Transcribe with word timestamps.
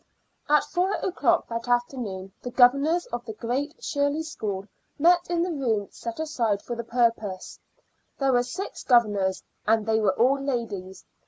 At 0.49 0.63
four 0.63 0.93
o'clock 0.95 1.47
that 1.49 1.67
afternoon 1.67 2.33
the 2.41 2.49
governors 2.49 3.05
of 3.13 3.23
the 3.23 3.33
Great 3.35 3.83
Shirley 3.83 4.23
School 4.23 4.65
met 4.97 5.29
in 5.29 5.43
the 5.43 5.51
room 5.51 5.89
set 5.91 6.19
aside 6.19 6.63
for 6.63 6.75
the 6.75 6.83
purpose. 6.83 7.59
There 8.17 8.33
were 8.33 8.41
six 8.41 8.83
governors, 8.83 9.43
and 9.67 9.85
they 9.85 9.99
were 9.99 10.17
all 10.19 10.41
ladies. 10.43 11.05